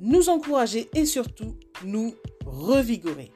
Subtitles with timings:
[0.00, 3.32] nous encourager et surtout nous revigorer.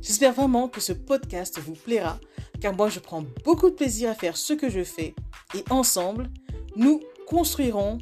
[0.00, 2.18] J'espère vraiment que ce podcast vous plaira
[2.60, 5.14] car moi je prends beaucoup de plaisir à faire ce que je fais
[5.54, 6.30] et ensemble,
[6.76, 7.98] nous construirons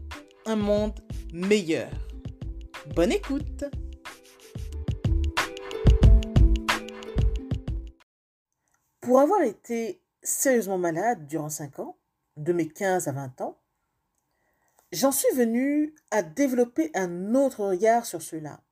[0.47, 0.99] un monde
[1.33, 1.91] meilleur.
[2.95, 3.65] Bonne écoute
[9.01, 11.97] Pour avoir été sérieusement malade durant 5 ans,
[12.37, 13.60] de mes 15 à 20 ans,
[14.93, 18.63] j'en suis venu à développer un autre regard sur cela.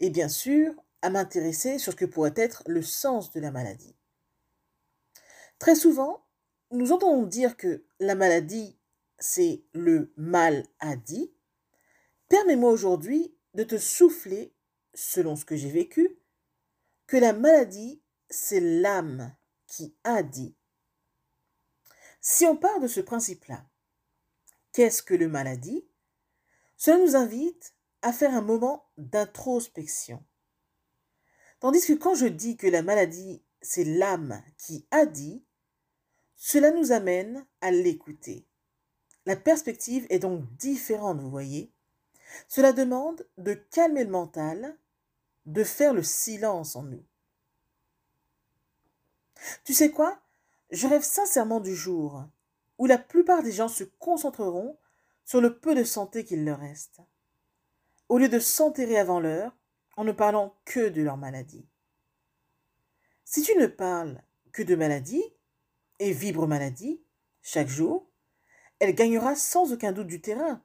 [0.00, 3.96] Et bien sûr, à m'intéresser sur ce que pourrait être le sens de la maladie.
[5.58, 6.24] Très souvent,
[6.70, 8.78] nous entendons dire que la maladie,
[9.18, 11.32] c'est le mal à dit.
[12.28, 14.54] Permets-moi aujourd'hui de te souffler,
[14.94, 16.18] selon ce que j'ai vécu,
[17.06, 19.34] que la maladie, c'est l'âme
[19.66, 20.54] qui a dit.
[22.20, 23.69] Si on part de ce principe-là,
[24.72, 25.86] qu'est-ce que le maladie
[26.76, 30.24] Cela nous invite à faire un moment d'introspection.
[31.60, 35.44] Tandis que quand je dis que la maladie, c'est l'âme qui a dit,
[36.36, 38.46] cela nous amène à l'écouter.
[39.26, 41.72] La perspective est donc différente, vous voyez.
[42.48, 44.78] Cela demande de calmer le mental,
[45.44, 47.04] de faire le silence en nous.
[49.64, 50.18] Tu sais quoi?
[50.70, 52.24] Je rêve sincèrement du jour
[52.80, 54.78] où la plupart des gens se concentreront
[55.26, 57.02] sur le peu de santé qu'il leur reste,
[58.08, 59.54] au lieu de s'enterrer avant l'heure
[59.98, 61.68] en ne parlant que de leur maladie.
[63.26, 65.22] Si tu ne parles que de maladie,
[65.98, 67.04] et vibre maladie,
[67.42, 68.10] chaque jour,
[68.78, 70.64] elle gagnera sans aucun doute du terrain,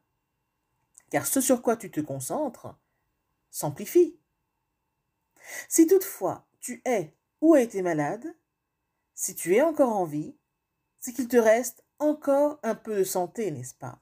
[1.09, 2.79] car ce sur quoi tu te concentres
[3.51, 4.17] s'amplifie.
[5.67, 8.37] Si toutefois tu es ou as été malade,
[9.13, 10.37] si tu es encore en vie,
[11.01, 14.01] c'est qu'il te reste encore un peu de santé, n'est-ce pas?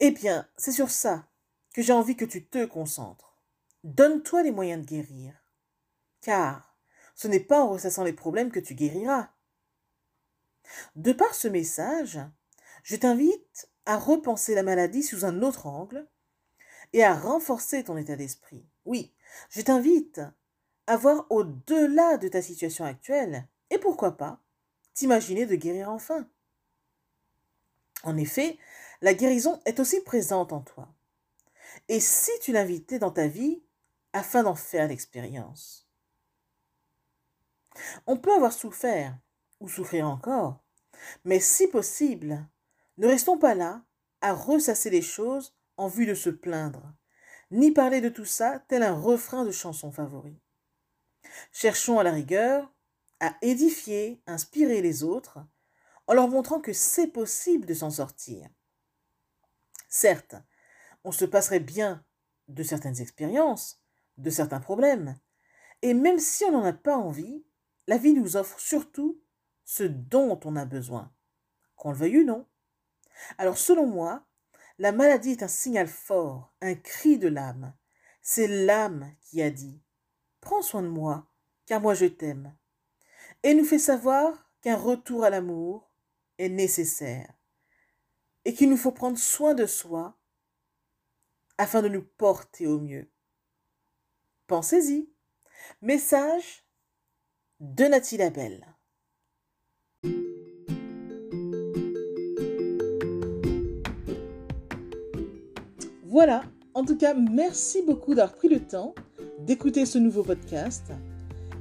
[0.00, 1.28] Eh bien, c'est sur ça
[1.72, 3.38] que j'ai envie que tu te concentres.
[3.84, 5.34] Donne-toi les moyens de guérir.
[6.20, 6.76] Car
[7.14, 9.30] ce n'est pas en ressassant les problèmes que tu guériras.
[10.96, 12.20] De par ce message,
[12.82, 16.08] je t'invite à repenser la maladie sous un autre angle
[16.92, 18.66] et à renforcer ton état d'esprit.
[18.84, 19.14] Oui,
[19.50, 20.20] je t'invite
[20.86, 24.43] à voir au-delà de ta situation actuelle et pourquoi pas
[24.94, 26.28] t'imaginer de guérir enfin.
[28.04, 28.58] En effet,
[29.00, 30.88] la guérison est aussi présente en toi.
[31.88, 33.62] Et si tu l'invitais dans ta vie
[34.12, 35.88] afin d'en faire l'expérience
[38.06, 39.18] On peut avoir souffert
[39.60, 40.64] ou souffrir encore,
[41.24, 42.46] mais si possible,
[42.98, 43.82] ne restons pas là
[44.20, 46.94] à ressasser les choses en vue de se plaindre,
[47.50, 50.38] ni parler de tout ça tel un refrain de chanson favori.
[51.52, 52.73] Cherchons à la rigueur
[53.24, 55.38] à édifier, inspirer les autres,
[56.06, 58.46] en leur montrant que c'est possible de s'en sortir.
[59.88, 60.34] Certes,
[61.04, 62.04] on se passerait bien
[62.48, 63.80] de certaines expériences,
[64.18, 65.18] de certains problèmes,
[65.80, 67.46] et même si on n'en a pas envie,
[67.86, 69.22] la vie nous offre surtout
[69.64, 71.10] ce dont on a besoin,
[71.76, 72.46] qu'on le veuille ou non.
[73.38, 74.26] Alors selon moi,
[74.78, 77.74] la maladie est un signal fort, un cri de l'âme.
[78.20, 79.82] C'est l'âme qui a dit
[80.42, 81.30] Prends soin de moi,
[81.64, 82.54] car moi je t'aime
[83.44, 85.92] et nous fait savoir qu'un retour à l'amour
[86.38, 87.32] est nécessaire
[88.44, 90.18] et qu'il nous faut prendre soin de soi
[91.58, 93.08] afin de nous porter au mieux.
[94.46, 95.10] Pensez-y.
[95.82, 96.64] Message
[97.60, 98.66] de Nathalie Labelle.
[106.02, 106.44] Voilà,
[106.74, 108.94] en tout cas, merci beaucoup d'avoir pris le temps
[109.40, 110.92] d'écouter ce nouveau podcast.